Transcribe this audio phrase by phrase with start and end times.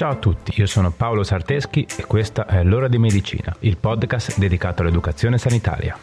[0.00, 4.38] Ciao a tutti, io sono Paolo Sarteschi e questa è L'ora di medicina, il podcast
[4.38, 5.94] dedicato all'educazione sanitaria.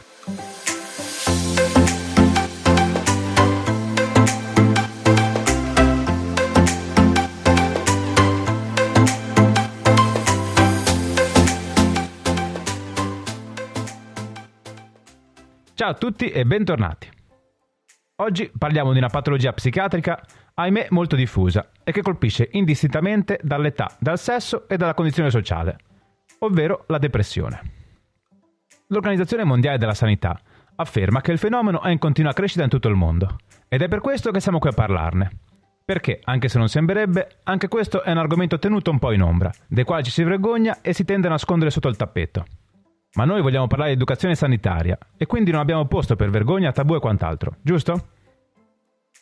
[15.73, 17.09] Ciao a tutti e bentornati.
[18.18, 20.23] Oggi parliamo di una patologia psichiatrica,
[20.60, 25.78] ahimè, molto diffusa e che colpisce indistintamente dall'età, dal sesso e dalla condizione sociale,
[26.40, 27.62] ovvero la depressione.
[28.88, 30.40] L'Organizzazione Mondiale della Sanità
[30.76, 34.02] afferma che il fenomeno è in continua crescita in tutto il mondo ed è per
[34.02, 35.30] questo che siamo qui a parlarne.
[35.86, 39.52] Perché, anche se non sembrerebbe, anche questo è un argomento tenuto un po' in ombra,
[39.68, 42.46] del quale ci si vergogna e si tende a nascondere sotto il tappeto.
[43.14, 46.96] Ma noi vogliamo parlare di educazione sanitaria e quindi non abbiamo posto per vergogna, tabù
[46.96, 48.16] e quant'altro, giusto?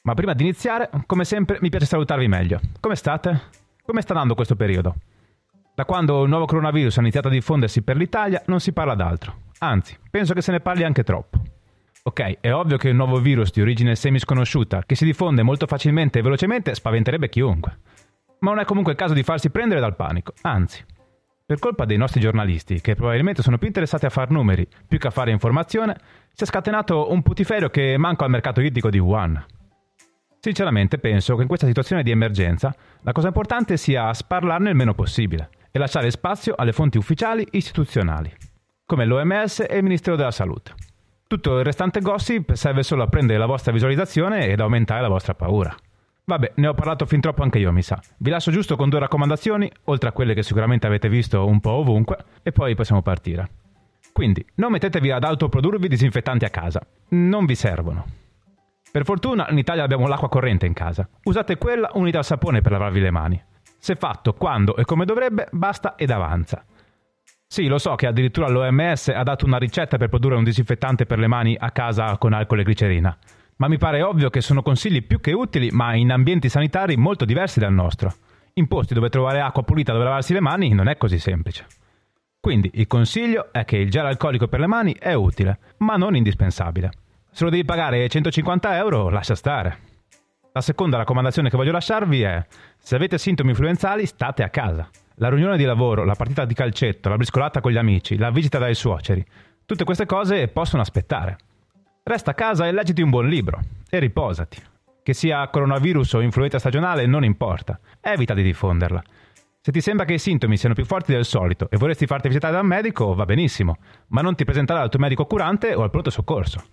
[0.06, 2.60] Ma prima di iniziare, come sempre, mi piace salutarvi meglio.
[2.80, 3.42] Come state?
[3.84, 4.96] Come sta andando questo periodo?
[5.74, 9.42] Da quando il nuovo coronavirus ha iniziato a diffondersi per l'Italia non si parla d'altro.
[9.60, 11.42] Anzi, penso che se ne parli anche troppo.
[12.04, 16.20] Ok, è ovvio che un nuovo virus di origine semi-sconosciuta, che si diffonde molto facilmente
[16.20, 17.80] e velocemente, spaventerebbe chiunque.
[18.42, 20.86] Ma non è comunque il caso di farsi prendere dal panico, anzi.
[21.48, 25.08] Per colpa dei nostri giornalisti, che probabilmente sono più interessati a far numeri più che
[25.08, 25.98] a fare informazione,
[26.32, 29.44] si è scatenato un putiferio che manca al mercato ittico di Wuhan.
[30.46, 34.94] Sinceramente penso che in questa situazione di emergenza la cosa importante sia sparlarne il meno
[34.94, 38.32] possibile e lasciare spazio alle fonti ufficiali istituzionali,
[38.86, 40.76] come l'OMS e il Ministero della Salute.
[41.26, 45.34] Tutto il restante gossip serve solo a prendere la vostra visualizzazione ed aumentare la vostra
[45.34, 45.76] paura.
[46.26, 48.00] Vabbè, ne ho parlato fin troppo anche io, mi sa.
[48.18, 51.72] Vi lascio giusto con due raccomandazioni, oltre a quelle che sicuramente avete visto un po'
[51.72, 53.50] ovunque, e poi possiamo partire.
[54.14, 56.86] Quindi, non mettetevi ad autoprodurvi disinfettanti a casa.
[57.10, 58.25] Non vi servono.
[58.96, 61.06] Per fortuna in Italia abbiamo l'acqua corrente in casa.
[61.24, 63.44] Usate quella unita al sapone per lavarvi le mani.
[63.78, 66.64] Se fatto quando e come dovrebbe, basta ed avanza.
[67.46, 71.20] Sì, lo so che addirittura l'OMS ha dato una ricetta per produrre un disinfettante per
[71.20, 73.18] le mani a casa con alcol e glicerina
[73.58, 77.26] ma mi pare ovvio che sono consigli più che utili, ma in ambienti sanitari molto
[77.26, 78.14] diversi dal nostro.
[78.54, 81.66] In posti dove trovare acqua pulita dove lavarsi le mani non è così semplice.
[82.40, 86.16] Quindi il consiglio è che il gel alcolico per le mani è utile, ma non
[86.16, 86.92] indispensabile.
[87.36, 89.80] Se lo devi pagare 150 euro, lascia stare.
[90.54, 92.42] La seconda raccomandazione che voglio lasciarvi è:
[92.78, 94.90] se avete sintomi influenzali, state a casa.
[95.16, 98.58] La riunione di lavoro, la partita di calcetto, la briscolata con gli amici, la visita
[98.58, 99.22] dai suoceri,
[99.66, 101.36] tutte queste cose possono aspettare.
[102.04, 103.60] Resta a casa e leggiti un buon libro
[103.90, 104.62] e riposati.
[105.04, 109.04] Che sia coronavirus o influenza stagionale non importa, evita di diffonderla.
[109.60, 112.54] Se ti sembra che i sintomi siano più forti del solito e vorresti farti visitare
[112.54, 113.76] dal medico, va benissimo,
[114.08, 116.64] ma non ti presentare al tuo medico curante o al pronto soccorso.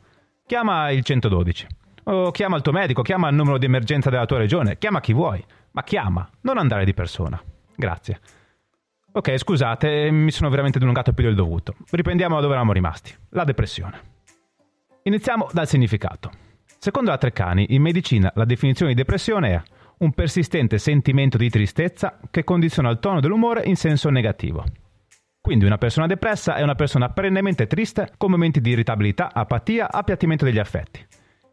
[0.53, 1.67] Chiama il 112.
[2.05, 5.15] O chiama il tuo medico, chiama il numero di emergenza della tua regione, chiama chi
[5.15, 7.43] vuoi, ma chiama, non andare di persona.
[7.75, 8.21] Grazie.
[9.13, 11.77] Ok, scusate, mi sono veramente dilungato più del dovuto.
[11.91, 13.15] Riprendiamo da dove eravamo rimasti.
[13.31, 14.01] La depressione.
[15.05, 16.31] Iniziamo dal significato.
[16.79, 19.63] Secondo la Treccani, in medicina la definizione di depressione è
[20.01, 24.63] un persistente sentimento di tristezza che condiziona il tono dell'umore in senso negativo.
[25.43, 30.45] Quindi una persona depressa è una persona perennemente triste con momenti di irritabilità, apatia, appiattimento
[30.45, 31.05] degli affetti.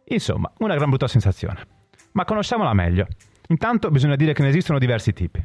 [0.06, 1.66] Insomma, una gran brutta sensazione.
[2.12, 3.08] Ma conosciamola meglio.
[3.48, 5.44] Intanto bisogna dire che ne esistono diversi tipi.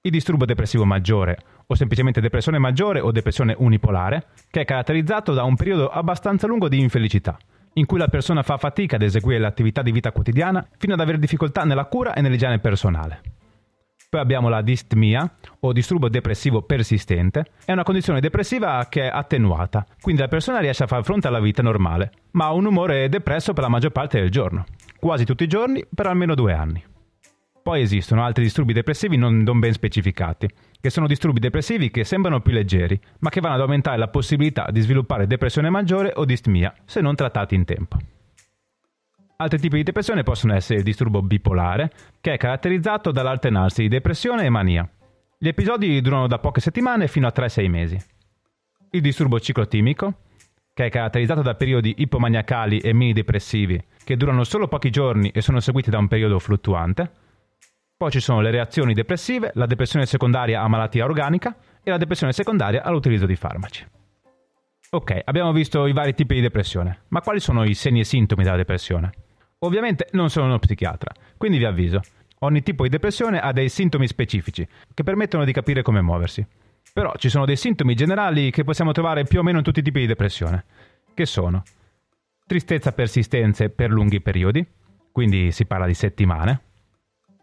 [0.00, 1.38] Il disturbo depressivo maggiore
[1.68, 6.68] o semplicemente depressione maggiore o depressione unipolare, che è caratterizzato da un periodo abbastanza lungo
[6.68, 7.36] di infelicità,
[7.74, 11.20] in cui la persona fa fatica ad eseguire l'attività di vita quotidiana fino ad avere
[11.20, 13.35] difficoltà nella cura e nell'igiene personale.
[14.16, 19.84] Poi abbiamo la distmia, o disturbo depressivo persistente, è una condizione depressiva che è attenuata,
[20.00, 23.52] quindi la persona riesce a far fronte alla vita normale, ma ha un umore depresso
[23.52, 24.64] per la maggior parte del giorno,
[24.98, 26.82] quasi tutti i giorni per almeno due anni.
[27.62, 30.48] Poi esistono altri disturbi depressivi non, non ben specificati,
[30.80, 34.68] che sono disturbi depressivi che sembrano più leggeri, ma che vanno ad aumentare la possibilità
[34.70, 37.98] di sviluppare depressione maggiore o distmia, se non trattati in tempo.
[39.38, 41.90] Altri tipi di depressione possono essere il disturbo bipolare,
[42.22, 44.88] che è caratterizzato dall'alternarsi di depressione e mania.
[45.36, 48.02] Gli episodi durano da poche settimane fino a 3-6 mesi.
[48.92, 50.20] Il disturbo ciclotimico,
[50.72, 55.42] che è caratterizzato da periodi ipomaniacali e mini depressivi, che durano solo pochi giorni e
[55.42, 57.10] sono seguiti da un periodo fluttuante.
[57.94, 62.32] Poi ci sono le reazioni depressive, la depressione secondaria a malattia organica e la depressione
[62.32, 63.86] secondaria all'utilizzo di farmaci.
[64.88, 68.42] Ok, abbiamo visto i vari tipi di depressione, ma quali sono i segni e sintomi
[68.42, 69.24] della depressione?
[69.60, 72.00] Ovviamente non sono uno psichiatra, quindi vi avviso,
[72.40, 76.46] ogni tipo di depressione ha dei sintomi specifici che permettono di capire come muoversi.
[76.92, 79.82] Però ci sono dei sintomi generali che possiamo trovare più o meno in tutti i
[79.82, 80.64] tipi di depressione,
[81.14, 81.62] che sono
[82.46, 84.64] tristezza persistente per lunghi periodi,
[85.10, 86.60] quindi si parla di settimane,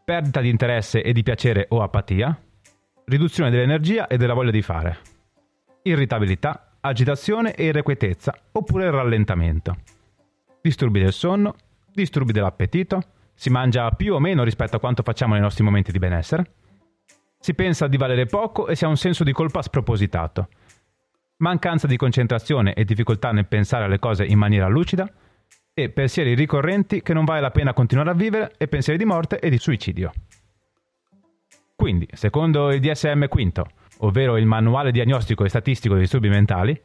[0.06, 2.39] perdita di interesse e di piacere o apatia,
[3.06, 4.98] riduzione dell'energia e della voglia di fare,
[5.83, 9.77] irritabilità, agitazione e irrequietezza oppure rallentamento,
[10.62, 11.56] disturbi del sonno,
[11.94, 13.01] disturbi dell'appetito,
[13.34, 16.51] si mangia più o meno rispetto a quanto facciamo nei nostri momenti di benessere,
[17.40, 20.48] si pensa di valere poco e si ha un senso di colpa spropositato,
[21.38, 25.12] mancanza di concentrazione e difficoltà nel pensare alle cose in maniera lucida,
[25.74, 29.40] e pensieri ricorrenti che non vale la pena continuare a vivere e pensieri di morte
[29.40, 30.12] e di suicidio.
[31.75, 33.62] Quindi, secondo il DSM V,
[34.00, 36.80] ovvero il Manuale Diagnostico e Statistico dei Disturbi Mentali,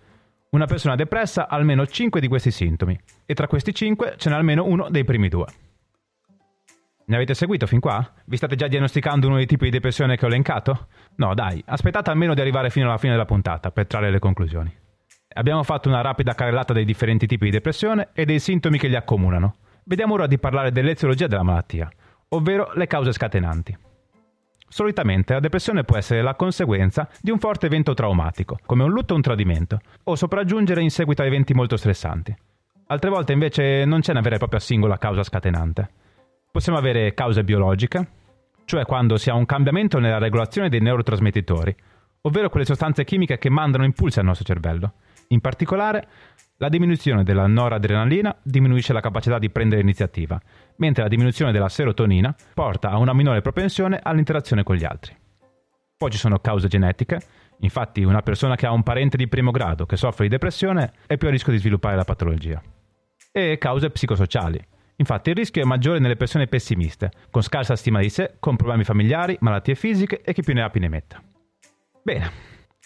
[0.50, 4.34] una persona depressa ha almeno 5 di questi sintomi e tra questi 5 ce n'è
[4.34, 5.46] almeno uno dei primi due.
[7.04, 8.06] Ne avete seguito fin qua?
[8.24, 10.88] Vi state già diagnosticando uno dei tipi di depressione che ho elencato?
[11.16, 14.74] No, dai, aspettate almeno di arrivare fino alla fine della puntata per trarre le conclusioni.
[15.34, 18.96] Abbiamo fatto una rapida carrellata dei differenti tipi di depressione e dei sintomi che li
[18.96, 19.56] accomunano.
[19.84, 21.90] Vediamo ora di parlare dell'eziologia della malattia,
[22.28, 23.76] ovvero le cause scatenanti.
[24.68, 29.14] Solitamente la depressione può essere la conseguenza di un forte evento traumatico, come un lutto
[29.14, 32.36] o un tradimento, o sopraggiungere in seguito a eventi molto stressanti.
[32.86, 35.90] Altre volte invece non c'è una vera e propria singola causa scatenante.
[36.50, 38.08] Possiamo avere cause biologiche,
[38.64, 41.74] cioè quando si ha un cambiamento nella regolazione dei neurotrasmettitori,
[42.22, 44.92] ovvero quelle sostanze chimiche che mandano impulsi al nostro cervello.
[45.28, 46.08] In particolare,
[46.56, 50.40] la diminuzione della noradrenalina diminuisce la capacità di prendere iniziativa,
[50.76, 55.14] mentre la diminuzione della serotonina porta a una minore propensione all'interazione con gli altri.
[55.96, 57.20] Poi ci sono cause genetiche,
[57.60, 61.16] infatti una persona che ha un parente di primo grado che soffre di depressione è
[61.16, 62.62] più a rischio di sviluppare la patologia.
[63.30, 64.64] E cause psicosociali.
[64.96, 68.82] Infatti il rischio è maggiore nelle persone pessimiste, con scarsa stima di sé, con problemi
[68.82, 71.22] familiari, malattie fisiche e chi più ne ha più ne metta.
[72.02, 72.30] Bene,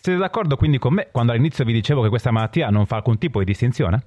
[0.04, 3.18] siete d'accordo quindi con me quando all'inizio vi dicevo che questa malattia non fa alcun
[3.18, 4.02] tipo di distinzione?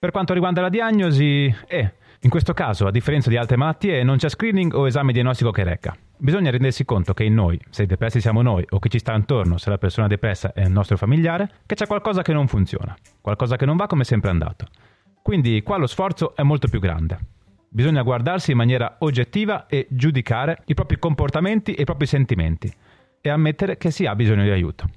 [0.00, 1.92] Per quanto riguarda la diagnosi, eh,
[2.22, 5.62] in questo caso, a differenza di altre malattie, non c'è screening o esame diagnostico che
[5.62, 5.96] recca.
[6.18, 9.14] Bisogna rendersi conto che in noi, se i depressi siamo noi o chi ci sta
[9.14, 12.96] intorno, se la persona depressa è il nostro familiare, che c'è qualcosa che non funziona,
[13.20, 14.66] qualcosa che non va come sempre andato.
[15.22, 17.18] Quindi qua lo sforzo è molto più grande.
[17.68, 22.72] Bisogna guardarsi in maniera oggettiva e giudicare i propri comportamenti e i propri sentimenti
[23.26, 24.88] e ammettere che si ha bisogno di aiuto.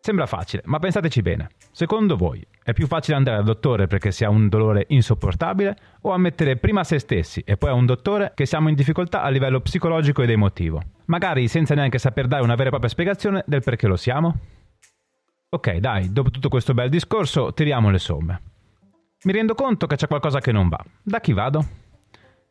[0.00, 1.48] Sembra facile, ma pensateci bene.
[1.70, 6.12] Secondo voi è più facile andare al dottore perché si ha un dolore insopportabile o
[6.12, 9.28] ammettere prima a se stessi e poi a un dottore che siamo in difficoltà a
[9.28, 10.82] livello psicologico ed emotivo?
[11.06, 14.38] Magari senza neanche saper dare una vera e propria spiegazione del perché lo siamo?
[15.50, 18.42] Ok, dai, dopo tutto questo bel discorso, tiriamo le somme.
[19.24, 20.82] Mi rendo conto che c'è qualcosa che non va.
[21.02, 21.66] Da chi vado?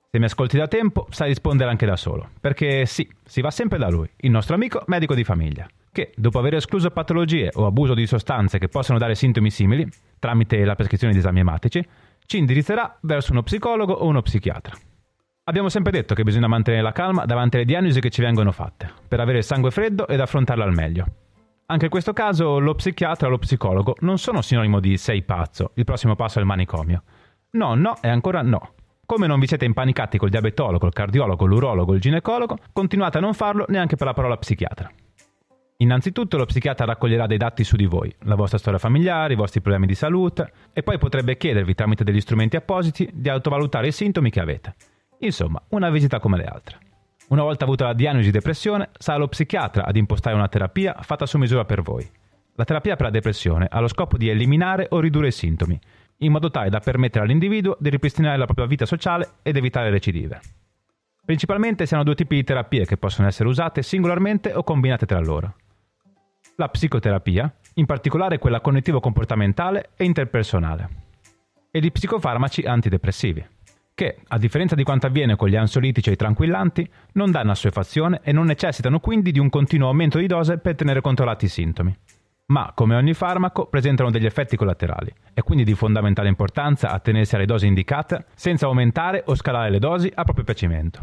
[0.10, 2.30] Se mi ascolti da tempo, sai rispondere anche da solo.
[2.40, 6.40] Perché sì, si va sempre da lui, il nostro amico medico di famiglia, che, dopo
[6.40, 9.86] aver escluso patologie o abuso di sostanze che possono dare sintomi simili,
[10.18, 11.86] tramite la prescrizione di esami ematici,
[12.26, 14.78] ci indirizzerà verso uno psicologo o uno psichiatra.
[15.44, 18.90] Abbiamo sempre detto che bisogna mantenere la calma davanti alle diagnosi che ci vengono fatte,
[19.08, 21.06] per avere il sangue freddo ed affrontarla al meglio.
[21.68, 25.72] Anche in questo caso lo psichiatra o lo psicologo non sono sinonimo di sei pazzo,
[25.76, 27.04] il prossimo passo è il manicomio.
[27.52, 28.74] No, no e ancora no.
[29.08, 33.34] Come non vi siete impanicati col diabetologo, il cardiologo, l'urologo, il ginecologo, continuate a non
[33.34, 34.92] farlo neanche per la parola psichiatra.
[35.78, 39.62] Innanzitutto lo psichiatra raccoglierà dei dati su di voi, la vostra storia familiare, i vostri
[39.62, 44.30] problemi di salute e poi potrebbe chiedervi tramite degli strumenti appositi di autovalutare i sintomi
[44.30, 44.76] che avete.
[45.20, 46.78] Insomma, una visita come le altre.
[47.30, 51.26] Una volta avuta la diagnosi di depressione, sarà lo psichiatra ad impostare una terapia fatta
[51.26, 52.06] su misura per voi.
[52.56, 55.80] La terapia per la depressione ha lo scopo di eliminare o ridurre i sintomi,
[56.20, 60.40] in modo tale da permettere all'individuo di ripristinare la propria vita sociale ed evitare recidive.
[61.24, 65.20] Principalmente si hanno due tipi di terapie che possono essere usate singolarmente o combinate tra
[65.20, 65.56] loro.
[66.56, 70.90] La psicoterapia, in particolare quella cognitivo-comportamentale e interpersonale,
[71.70, 73.46] e gli psicofarmaci antidepressivi,
[73.94, 78.22] che, a differenza di quanto avviene con gli ansiolitici e i tranquillanti, non danno assuefazione
[78.24, 81.96] e non necessitano quindi di un continuo aumento di dose per tenere controllati i sintomi
[82.48, 85.14] ma come ogni farmaco presentano degli effetti collaterali.
[85.34, 90.12] È quindi di fondamentale importanza attenersi alle dosi indicate senza aumentare o scalare le dosi
[90.14, 91.02] a proprio piacimento.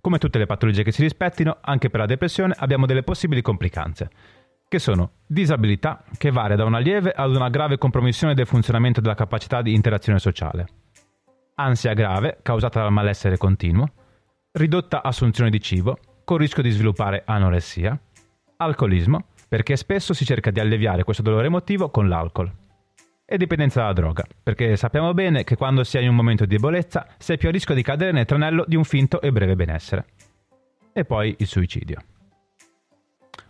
[0.00, 4.10] Come tutte le patologie che si rispettino, anche per la depressione abbiamo delle possibili complicanze,
[4.66, 9.14] che sono disabilità, che varia da una lieve ad una grave compromissione del funzionamento della
[9.14, 10.66] capacità di interazione sociale,
[11.56, 13.92] ansia grave causata dal malessere continuo,
[14.52, 17.98] ridotta assunzione di cibo, con rischio di sviluppare anoressia,
[18.56, 22.48] alcolismo, perché spesso si cerca di alleviare questo dolore emotivo con l'alcol.
[23.24, 26.54] E dipendenza dalla droga, perché sappiamo bene che quando si è in un momento di
[26.54, 29.56] debolezza si è più a rischio di cadere nel tranello di un finto e breve
[29.56, 30.06] benessere.
[30.92, 32.00] E poi il suicidio.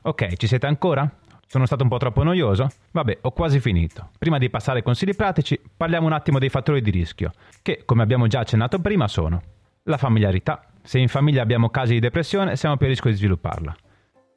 [0.05, 1.07] Ok, ci siete ancora?
[1.47, 2.71] Sono stato un po' troppo noioso?
[2.93, 4.09] Vabbè, ho quasi finito.
[4.19, 8.03] Prima di passare ai consigli pratici, parliamo un attimo dei fattori di rischio, che, come
[8.03, 9.43] abbiamo già accennato prima, sono
[9.83, 10.65] la familiarità.
[10.83, 13.77] Se in famiglia abbiamo casi di depressione, siamo più a rischio di svilupparla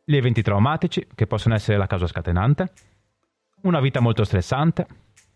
[0.04, 2.72] gli eventi traumatici, che possono essere la causa scatenante,
[3.62, 4.86] una vita molto stressante,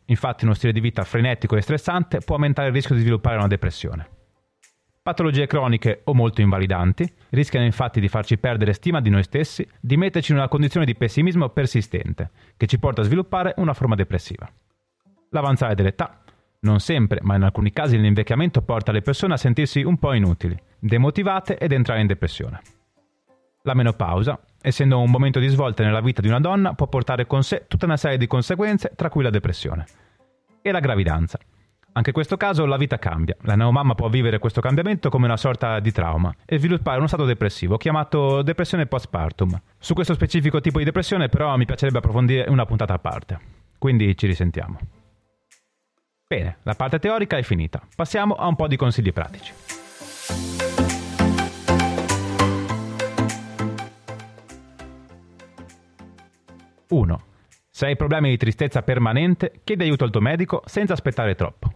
[0.05, 3.47] infatti uno stile di vita frenetico e stressante può aumentare il rischio di sviluppare una
[3.47, 4.09] depressione.
[5.01, 9.95] Patologie croniche o molto invalidanti rischiano infatti di farci perdere stima di noi stessi, di
[9.95, 14.51] metterci in una condizione di pessimismo persistente, che ci porta a sviluppare una forma depressiva.
[15.29, 16.23] L'avanzare dell'età,
[16.59, 20.61] non sempre, ma in alcuni casi l'invecchiamento porta le persone a sentirsi un po' inutili,
[20.77, 22.59] demotivate ed entrare in depressione.
[23.61, 27.43] La menopausa, essendo un momento di svolta nella vita di una donna, può portare con
[27.43, 29.85] sé tutta una serie di conseguenze, tra cui la depressione.
[30.61, 31.39] E la gravidanza,
[31.97, 33.35] anche in questo caso la vita cambia.
[33.41, 37.25] La neomamma può vivere questo cambiamento come una sorta di trauma e sviluppare uno stato
[37.25, 39.59] depressivo chiamato depressione postpartum.
[39.79, 43.39] Su questo specifico tipo di depressione però mi piacerebbe approfondire una puntata a parte.
[43.79, 44.77] Quindi ci risentiamo.
[46.27, 47.81] Bene, la parte teorica è finita.
[47.95, 50.66] Passiamo a un po' di consigli pratici.
[56.89, 57.23] Uno.
[57.69, 61.71] Se hai problemi di tristezza permanente, chiedi aiuto al tuo medico senza aspettare troppo.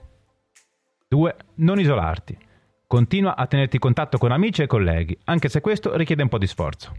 [1.08, 1.36] 2.
[1.56, 2.38] Non isolarti.
[2.88, 6.38] Continua a tenerti in contatto con amici e colleghi, anche se questo richiede un po'
[6.38, 6.96] di sforzo.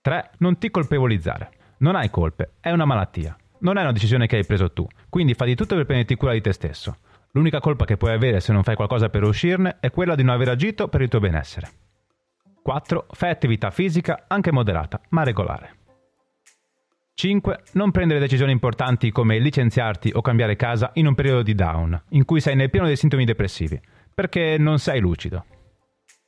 [0.00, 0.30] 3.
[0.38, 1.50] Non ti colpevolizzare.
[1.78, 3.36] Non hai colpe, è una malattia.
[3.58, 6.32] Non è una decisione che hai preso tu, quindi fai di tutto per prenderti cura
[6.32, 6.96] di te stesso.
[7.32, 10.34] L'unica colpa che puoi avere se non fai qualcosa per uscirne è quella di non
[10.34, 11.68] aver agito per il tuo benessere.
[12.62, 13.06] 4.
[13.10, 15.84] Fai attività fisica anche moderata, ma regolare.
[17.18, 17.60] 5.
[17.72, 22.26] Non prendere decisioni importanti come licenziarti o cambiare casa in un periodo di down, in
[22.26, 23.80] cui sei nel pieno dei sintomi depressivi,
[24.12, 25.46] perché non sei lucido.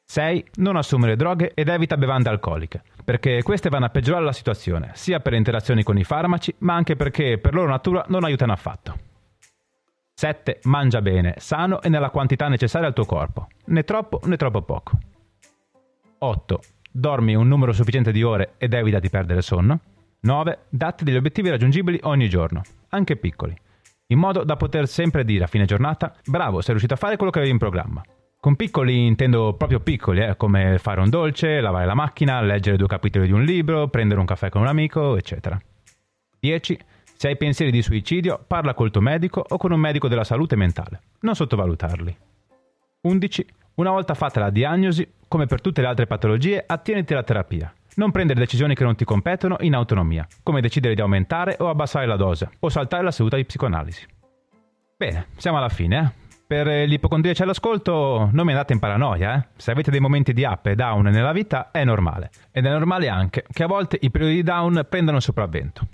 [0.07, 0.47] 6.
[0.55, 5.21] Non assumere droghe ed evita bevande alcoliche, perché queste vanno a peggiorare la situazione, sia
[5.21, 8.99] per interazioni con i farmaci, ma anche perché per loro natura non aiutano affatto.
[10.15, 10.61] 7.
[10.63, 14.99] Mangia bene, sano e nella quantità necessaria al tuo corpo, né troppo né troppo poco.
[16.21, 16.61] 8.
[16.91, 19.81] Dormi un numero sufficiente di ore ed evita di perdere sonno.
[20.21, 20.59] 9.
[20.69, 23.57] Datti degli obiettivi raggiungibili ogni giorno, anche piccoli,
[24.11, 27.31] in modo da poter sempre dire a fine giornata bravo, sei riuscito a fare quello
[27.31, 28.03] che avevi in programma.
[28.41, 32.87] Con piccoli intendo proprio piccoli, eh, come fare un dolce, lavare la macchina, leggere due
[32.87, 35.61] capitoli di un libro, prendere un caffè con un amico, eccetera.
[36.39, 36.79] 10.
[37.17, 40.55] Se hai pensieri di suicidio, parla col tuo medico o con un medico della salute
[40.55, 41.01] mentale.
[41.21, 42.17] Non sottovalutarli.
[43.03, 43.47] 11.
[43.75, 47.73] Una volta fatta la diagnosi, come per tutte le altre patologie, attieniti alla terapia.
[47.99, 52.07] Non prendere decisioni che non ti competono in autonomia, come decidere di aumentare o abbassare
[52.07, 54.07] la dose, o saltare la seduta di psicoanalisi.
[54.97, 56.27] Bene, siamo alla fine, eh?
[56.47, 59.49] Per l'ipocondriaci all'ascolto non mi andate in paranoia, eh?
[59.57, 62.31] Se avete dei momenti di up e down nella vita è normale.
[62.53, 65.89] Ed è normale anche che a volte i periodi di down prendano sopravvento.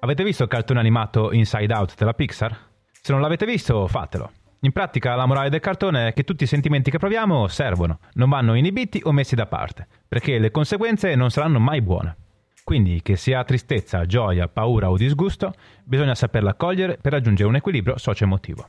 [0.00, 2.58] Avete visto il cartone animato Inside Out della Pixar?
[3.00, 4.32] Se non l'avete visto, fatelo.
[4.62, 8.28] In pratica la morale del cartone è che tutti i sentimenti che proviamo servono, non
[8.28, 12.16] vanno inibiti o messi da parte, perché le conseguenze non saranno mai buone.
[12.64, 17.96] Quindi, che sia tristezza, gioia, paura o disgusto, bisogna saperla accogliere per raggiungere un equilibrio
[17.98, 18.66] socio-emotivo.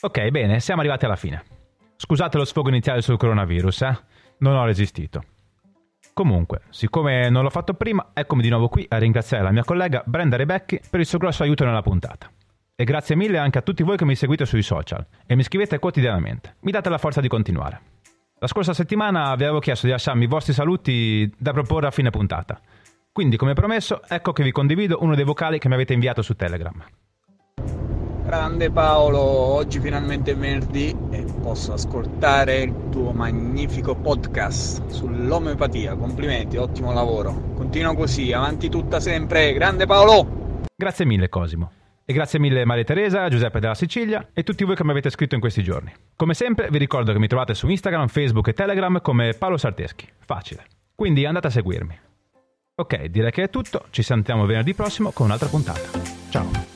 [0.00, 1.42] Ok, bene, siamo arrivati alla fine.
[1.96, 3.98] Scusate lo sfogo iniziale sul coronavirus, eh?
[4.38, 5.24] Non ho resistito.
[6.14, 10.04] Comunque, siccome non l'ho fatto prima, eccomi di nuovo qui a ringraziare la mia collega
[10.06, 12.30] Brenda Rebecchi per il suo grosso aiuto nella puntata.
[12.80, 15.80] E grazie mille anche a tutti voi che mi seguite sui social e mi scrivete
[15.80, 16.58] quotidianamente.
[16.60, 17.80] Mi date la forza di continuare.
[18.38, 22.10] La scorsa settimana vi avevo chiesto di lasciarmi i vostri saluti da proporre a fine
[22.10, 22.60] puntata.
[23.10, 26.36] Quindi, come promesso, ecco che vi condivido uno dei vocali che mi avete inviato su
[26.36, 26.84] Telegram.
[28.24, 35.96] Grande Paolo, oggi finalmente è venerdì e posso ascoltare il tuo magnifico podcast sull'omeopatia.
[35.96, 37.54] Complimenti, ottimo lavoro.
[37.56, 39.52] Continua così, avanti tutta sempre.
[39.52, 40.60] Grande Paolo!
[40.76, 41.72] Grazie mille Cosimo.
[42.10, 45.34] E grazie mille Maria Teresa, Giuseppe della Sicilia e tutti voi che mi avete scritto
[45.34, 45.92] in questi giorni.
[46.16, 50.08] Come sempre vi ricordo che mi trovate su Instagram, Facebook e Telegram come Paolo Sarteschi.
[50.24, 50.64] Facile.
[50.94, 51.98] Quindi andate a seguirmi.
[52.76, 53.88] Ok, direi che è tutto.
[53.90, 55.80] Ci sentiamo venerdì prossimo con un'altra puntata.
[56.30, 56.67] Ciao.